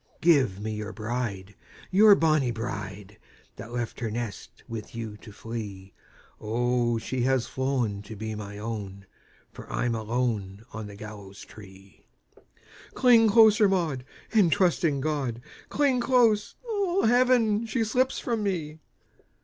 "Give 0.21 0.59
me 0.59 0.71
your 0.73 0.93
bride, 0.93 1.53
your 1.91 2.15
bonnie 2.15 2.49
bride, 2.49 3.19
That 3.57 3.71
left 3.71 3.99
her 3.99 4.09
nest 4.09 4.63
with 4.67 4.95
you 4.95 5.15
to 5.17 5.31
flee! 5.31 5.93
O, 6.39 6.97
she 6.97 7.21
hath 7.21 7.45
flown 7.45 8.01
to 8.01 8.15
be 8.15 8.33
my 8.33 8.57
own, 8.57 9.05
For 9.51 9.71
I'm 9.71 9.93
alone 9.93 10.65
on 10.73 10.87
the 10.87 10.95
gallows 10.95 11.41
tree!" 11.45 12.07
"Cling 12.95 13.29
closer, 13.29 13.69
Maud, 13.69 14.03
and 14.33 14.51
trust 14.51 14.83
in 14.83 15.01
God! 15.01 15.39
Cling 15.69 15.99
close! 15.99 16.55
Ah, 16.67 17.03
heaven, 17.05 17.67
she 17.67 17.83
slips 17.83 18.17
from 18.17 18.41
me!" 18.41 18.79